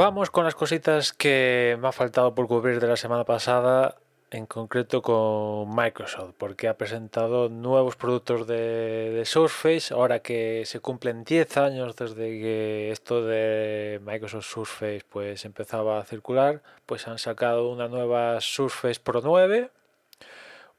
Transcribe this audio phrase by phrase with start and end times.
[0.00, 3.96] Vamos con las cositas que me ha faltado por cubrir de la semana pasada,
[4.30, 11.24] en concreto con Microsoft, porque ha presentado nuevos productos de, Surface, ahora que se cumplen
[11.24, 17.68] 10 años desde que esto de Microsoft Surface pues empezaba a circular, pues han sacado
[17.68, 19.72] una nueva Surface Pro 9,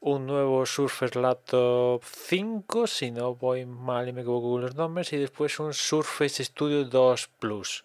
[0.00, 5.12] un nuevo Surface Laptop 5, si no voy mal y me equivoco con los nombres,
[5.12, 7.84] y después un Surface Studio 2 Plus.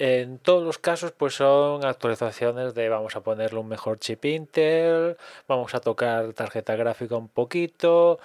[0.00, 5.18] En todos los casos, pues son actualizaciones de vamos a ponerle un mejor chip Intel,
[5.46, 8.18] vamos a tocar tarjeta gráfica un poquito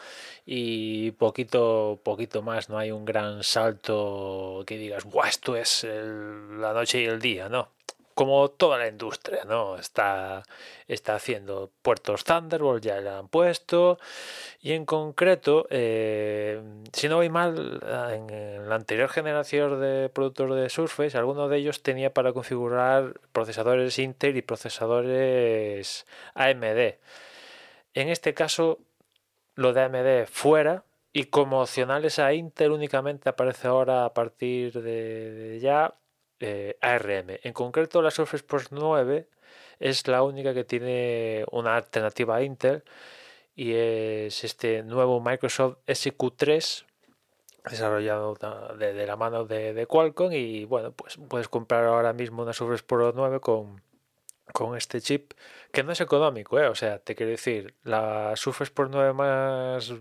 [0.45, 2.69] y poquito, poquito más.
[2.69, 7.49] No hay un gran salto que digas, Buah, esto es la noche y el día,
[7.49, 7.74] ¿no?
[8.15, 9.77] Como toda la industria, ¿no?
[9.77, 10.43] Está,
[10.87, 13.99] está haciendo puertos Thunderbolt, ya le han puesto.
[14.61, 16.61] Y en concreto, eh,
[16.93, 17.81] si no voy mal,
[18.11, 23.99] en la anterior generación de productos de Surface, alguno de ellos tenía para configurar procesadores
[23.99, 26.95] Intel y procesadores AMD.
[27.93, 28.79] En este caso,
[29.55, 30.85] lo de AMD fuera.
[31.11, 35.95] Y como opcionales a Intel únicamente aparece ahora a partir de ya
[36.45, 37.39] eh, ARM.
[37.43, 39.27] En concreto, la Surface Pro 9
[39.79, 42.83] es la única que tiene una alternativa a Intel
[43.55, 46.85] y es este nuevo Microsoft SQ3
[47.69, 48.35] desarrollado
[48.77, 53.11] de, la mano de, Qualcomm y bueno pues puedes comprar ahora mismo una Surface Pro
[53.15, 53.81] 9 con,
[54.53, 55.33] con este chip
[55.71, 56.67] que no es económico, ¿eh?
[56.67, 59.93] o sea, te quiero decir, la Surface Pro 9 más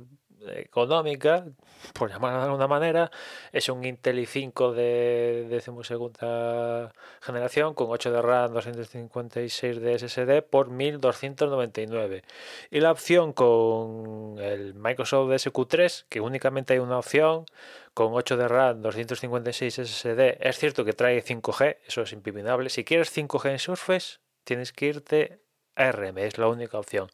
[0.53, 1.45] económica,
[1.93, 3.11] por llamarla de alguna manera,
[3.53, 10.71] es un Intel i5 de decimosegunda generación con 8 de RAM, 256 de SSD por
[10.71, 12.23] 1299.
[12.71, 17.47] Y la opción con el Microsoft SQ3, que únicamente hay una opción
[17.95, 22.71] con 8 de RAM, 256 SSD, es cierto que trae 5G, eso es impepinable.
[22.71, 25.41] Si quieres 5G en Surface, tienes que irte
[25.77, 27.09] a RM, es la única opción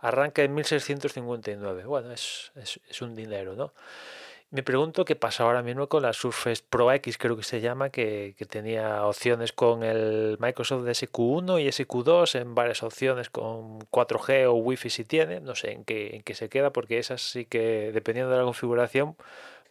[0.00, 1.84] arranca en 1659.
[1.84, 3.72] Bueno, es, es, un dinero, ¿no?
[4.50, 7.90] Me pregunto qué pasa ahora mismo con la Surface Pro X, creo que se llama,
[7.90, 14.54] que, tenía opciones con el Microsoft SQ1 y SQ2 en varias opciones con 4G o
[14.54, 15.40] Wi-Fi si tiene.
[15.40, 18.44] No sé en qué, en qué se queda, porque esas sí que, dependiendo de la
[18.44, 19.16] configuración,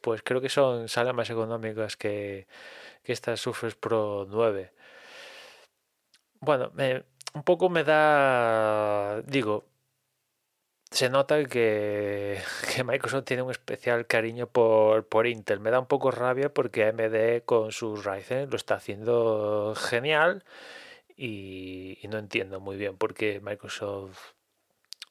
[0.01, 2.47] pues creo que son salen más económicas que,
[3.03, 4.71] que esta Surface Pro 9.
[6.41, 6.71] Bueno,
[7.33, 9.65] un poco me da, digo,
[10.91, 12.41] se nota que,
[12.85, 15.59] Microsoft tiene un especial cariño por, por, Intel.
[15.59, 20.43] Me da un poco rabia porque AMD con sus Ryzen lo está haciendo genial
[21.15, 24.33] y, no entiendo muy bien por qué Microsoft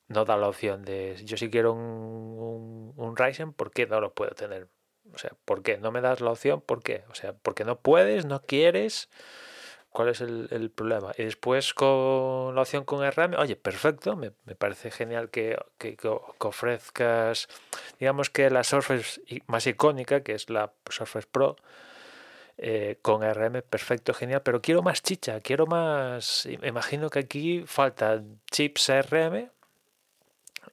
[0.08, 4.14] no da la opción de yo si quiero un, un, Ryzen, ¿por qué no lo
[4.14, 4.68] puedo tener?
[5.12, 5.78] O sea, ¿por qué?
[5.78, 6.60] ¿No me das la opción?
[6.60, 7.04] ¿Por qué?
[7.10, 9.08] O sea, porque no puedes, no quieres.
[9.90, 11.12] ¿Cuál es el, problema?
[11.16, 15.96] Y después con la opción con RM, oye, perfecto, me, parece genial que, que,
[16.38, 17.48] ofrezcas,
[17.98, 21.56] digamos que la Surface más icónica, que es la Surface Pro,
[22.58, 28.40] eh, con RM, perfecto, genial, pero quiero más chicha, quiero más, imagino que aquí faltan
[28.50, 29.50] chips RM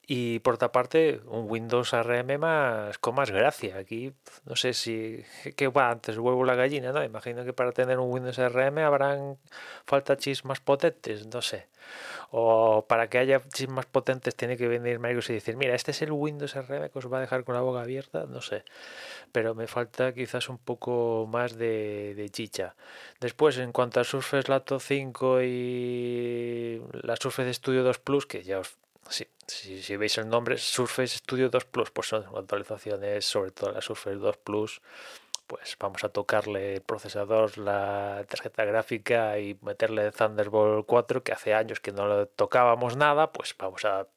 [0.07, 3.77] y por otra parte, un Windows ARM más con más gracia.
[3.77, 4.13] Aquí
[4.45, 5.23] no sé si
[5.55, 7.03] que va antes huevo la gallina, ¿no?
[7.03, 9.37] Imagino que para tener un Windows ARM habrán
[9.85, 11.67] falta chips más potentes, no sé.
[12.29, 15.91] O para que haya chips más potentes tiene que venir Microsoft y decir, mira, este
[15.91, 18.63] es el Windows ARM que os va a dejar con la boca abierta, no sé.
[19.31, 22.75] Pero me falta quizás un poco más de, de chicha.
[23.19, 28.59] Después, en cuanto a Surface Laptop 5 y la Surface Studio 2 Plus, que ya
[28.59, 28.77] os
[29.09, 33.81] Sí, si, veis el nombre Surface Studio 2 Plus, pues son actualizaciones, sobre todo la
[33.81, 34.81] Surface 2 Plus,
[35.47, 41.53] pues vamos a tocarle el procesador, la tarjeta gráfica y meterle Thunderbolt 4, que hace
[41.53, 44.07] años que no le tocábamos nada, pues vamos a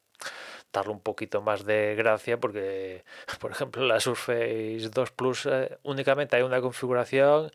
[0.73, 3.03] darle un poquito más de gracia porque,
[3.39, 7.51] por ejemplo, la Surface 2 Plus eh, únicamente hay una configuración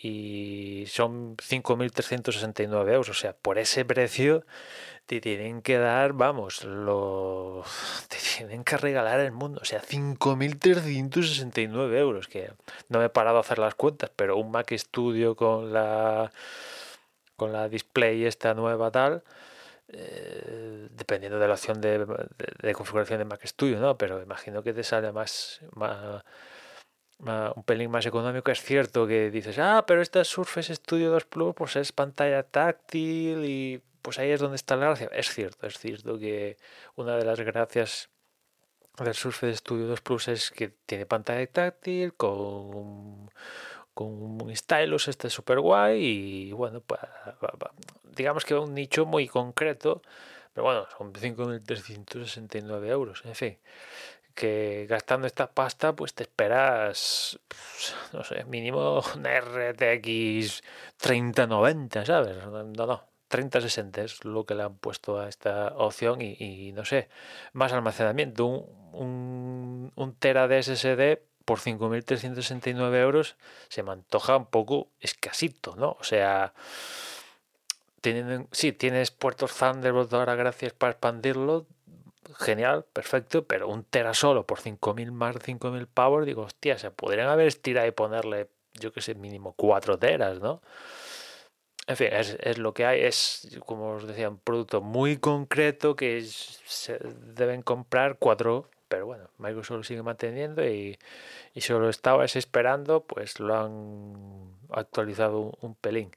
[0.00, 4.44] y son 5.369 euros, o sea, por ese precio
[5.08, 7.64] te tienen que dar, vamos, lo,
[8.08, 9.60] te tienen que regalar el mundo.
[9.62, 12.52] O sea, 5.369 euros, que
[12.90, 16.30] no me he parado a hacer las cuentas, pero un Mac Studio con la,
[17.36, 19.22] con la display esta nueva tal,
[19.88, 22.04] eh, dependiendo de la opción de,
[22.74, 23.96] configuración de Mac Studio, ¿no?
[23.96, 26.22] Pero imagino que te sale más, un
[27.64, 28.50] pelín más económico.
[28.50, 33.46] Es cierto que dices, ah, pero esta Surface Studio 2 Plus pues es pantalla táctil
[33.46, 35.10] y pues ahí es donde está la gracia.
[35.12, 36.56] Es cierto, es cierto que
[36.96, 38.08] una de las gracias
[38.98, 43.28] del Surface Studio 2 Plus es que tiene pantalla táctil con
[43.94, 47.02] un stylus este súper guay y bueno, pues,
[48.16, 50.00] digamos que un nicho muy concreto,
[50.54, 53.58] pero bueno, son 5.369 euros, en fin,
[54.34, 57.38] que gastando esta pasta pues te esperas,
[58.14, 60.62] no sé, mínimo una RTX
[60.96, 62.38] 3090, ¿sabes?
[62.46, 67.08] No, no, 3060 es lo que le han puesto a esta opción y, no sé,
[67.52, 68.46] más almacenamiento.
[68.46, 73.36] Un, un, tera de SSD por 5.369 euros
[73.68, 75.96] se me antoja un poco escasito, ¿no?
[76.00, 76.54] O sea,
[78.00, 81.66] tienen, sí, tienes puertos Thunderbolt ahora gracias para expandirlo.
[82.36, 87.28] Genial, perfecto, pero un tera solo por 5.000 más 5.000 power, digo, hostia, se podrían
[87.28, 90.60] haber estirado y ponerle, yo que sé, mínimo 4 teras, ¿no?
[91.88, 96.20] En fin, es, lo que hay, es, como os decía, un producto muy concreto que
[96.22, 96.98] se
[97.34, 100.98] deben comprar cuatro, pero bueno, Microsoft lo sigue manteniendo y,
[101.54, 106.10] y solo estabas esperando, pues lo han actualizado un, pelín.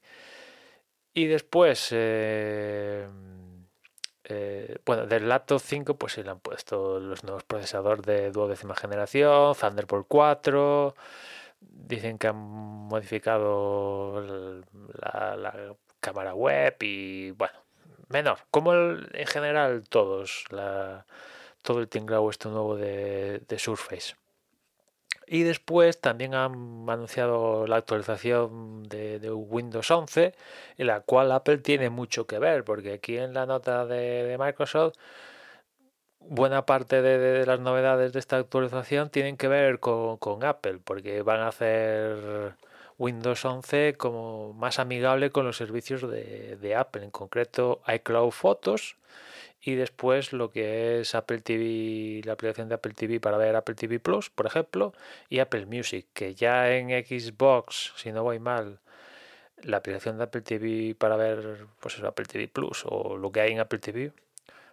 [1.13, 3.07] Y después, eh,
[4.25, 8.75] eh, bueno, del laptop 5, pues se le han puesto los nuevos procesadores de duodécima
[8.75, 10.95] generación, Thunderbolt 4
[11.61, 14.21] dicen que han modificado
[15.01, 17.53] la, cámara web y bueno,
[18.09, 21.05] menor, como en general todos, la,
[21.61, 24.15] todo el tinglado este nuevo de, Surface.
[25.27, 30.33] Y después también han anunciado la actualización de, de, Windows 11,
[30.77, 34.95] en la cual Apple tiene mucho que ver, porque aquí en la nota de Microsoft
[36.27, 41.41] buena parte de, las novedades de esta actualización tienen que ver con, Apple, porque van
[41.41, 42.56] a hacer
[42.97, 48.95] Windows 11 como más amigable con los servicios de, Apple, en concreto iCloud Photos
[49.63, 53.75] y después lo que es Apple TV, la aplicación de Apple TV para ver Apple
[53.75, 54.94] TV Plus, por ejemplo,
[55.29, 58.79] y Apple Music, que ya en Xbox, si no voy mal,
[59.63, 63.51] la aplicación de Apple TV para ver pues Apple TV Plus o lo que hay
[63.51, 64.12] en Apple TV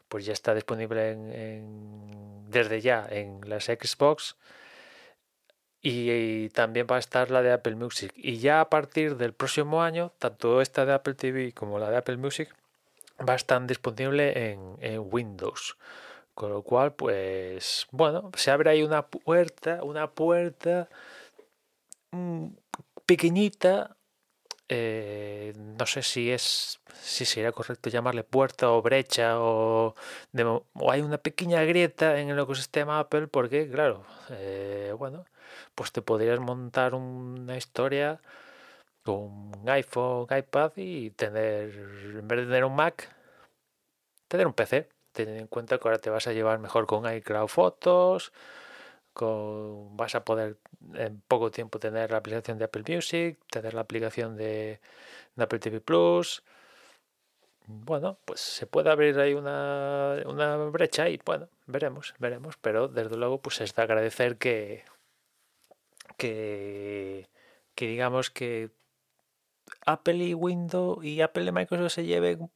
[0.09, 4.37] pues ya está disponible en, desde ya en las Xbox
[5.81, 8.13] y, también va a estar la de Apple Music.
[8.17, 11.99] Y ya a partir del próximo año, tanto esta de Apple TV como la de
[11.99, 12.55] Apple Music
[13.27, 15.77] va a estar disponible en, Windows.
[16.35, 20.89] Con lo cual, pues bueno, se abre ahí una puerta, una puerta
[22.13, 22.49] mm,
[23.07, 23.97] pequeñita
[24.69, 29.95] eh, no sé si es si sería correcto llamarle puerta o brecha o,
[30.91, 35.25] hay una pequeña grieta en el ecosistema Apple porque claro eh, bueno
[35.75, 38.21] pues te podrías montar una historia
[39.05, 39.17] con
[39.57, 41.71] un iPhone iPad y tener
[42.19, 43.15] en vez de tener un Mac
[44.29, 47.49] tener un PC tener en cuenta que ahora te vas a llevar mejor con iCloud
[47.49, 48.33] Fotos
[49.93, 50.59] vas a poder
[50.95, 54.81] en poco tiempo tener la aplicación de Apple Music, tener la aplicación de,
[55.37, 56.43] Apple TV Plus.
[57.67, 60.17] Bueno, pues se puede abrir ahí una,
[60.73, 62.57] brecha y bueno, veremos, veremos.
[62.61, 64.85] Pero desde luego, pues es de agradecer que,
[66.17, 67.29] que,
[67.75, 68.71] que digamos que
[69.87, 72.51] Apple y Windows y Apple y Microsoft se lleven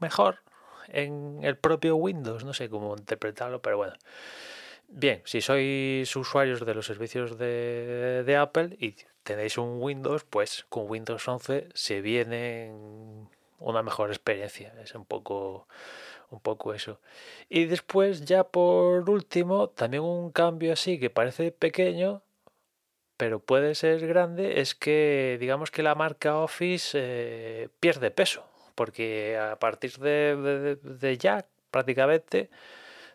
[0.00, 0.40] mejor
[0.88, 2.44] en el propio Windows.
[2.44, 3.94] No sé cómo interpretarlo, pero bueno.
[4.90, 10.66] Bien, si sois usuarios de los servicios de, de Apple y tenéis un Windows, pues
[10.68, 12.72] con Windows 11 se viene
[13.60, 14.74] una mejor experiencia.
[14.82, 15.66] Es un poco
[16.30, 17.00] un poco eso.
[17.48, 22.22] Y después, ya por último, también un cambio así que parece pequeño,
[23.16, 28.44] pero puede ser grande, es que digamos que la marca Office eh, pierde peso,
[28.74, 32.50] porque a partir de, de, ya prácticamente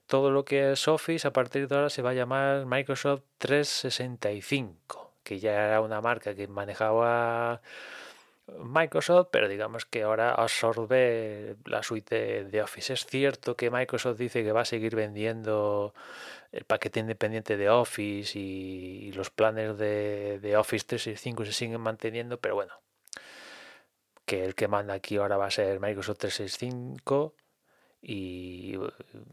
[0.08, 5.14] todo lo que es Office a partir de ahora se va a llamar Microsoft 365,
[5.24, 7.62] que ya era una marca que manejaba
[8.48, 12.94] Microsoft, pero digamos que ahora absorbe la suite de, Office.
[12.94, 15.94] Es cierto que Microsoft dice que va a seguir vendiendo
[16.52, 22.40] el paquete independiente de Office y, los planes de, de, Office 365 se siguen manteniendo,
[22.40, 22.74] pero bueno,
[24.26, 27.34] que el que manda aquí ahora va a ser Microsoft 365
[28.02, 28.76] y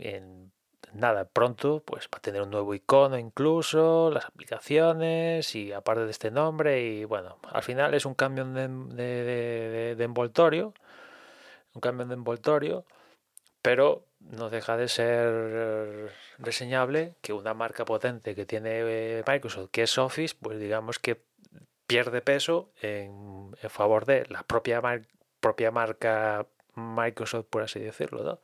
[0.00, 0.50] en
[0.92, 6.11] nada, pronto pues va a tener un nuevo icono incluso, las aplicaciones y aparte de
[6.11, 10.75] este nombre y bueno, al final es un cambio de, envoltorio,
[11.75, 12.84] un cambio de envoltorio,
[13.62, 19.84] pero no deja de ser reseñable que una marca potente que tiene eh, Microsoft, que
[19.84, 21.22] es Office, pues digamos que
[21.87, 24.80] pierde peso en, favor de la propia,
[25.40, 28.40] propia marca Microsoft, por así decirlo.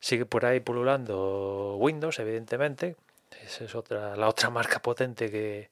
[0.00, 2.96] Sigue por ahí pululando Windows, evidentemente.
[3.42, 5.70] Esa es otra, la otra marca potente que,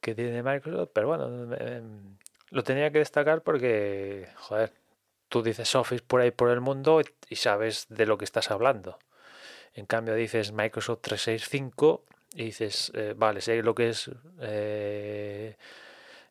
[0.00, 0.90] que tiene Microsoft.
[0.92, 2.16] Pero bueno, em, em,
[2.50, 4.72] lo tenía que destacar porque, joder,
[5.28, 8.98] tú dices Office por ahí por el mundo y sabes de lo que estás hablando.
[9.74, 14.10] En cambio dices Microsoft 365 y dices, eh, vale, sé lo que es
[14.40, 15.56] eh,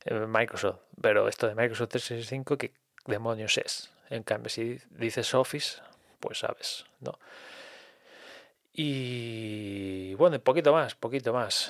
[0.05, 2.73] Microsoft, pero esto de Microsoft 365, ¿qué
[3.05, 3.91] demonios es?
[4.09, 5.81] En cambio, si dices Office,
[6.23, 7.19] pues sabes, ¿no?
[8.71, 11.69] Y bueno, poquito más, poquito más.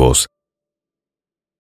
[0.01, 0.27] nuevos.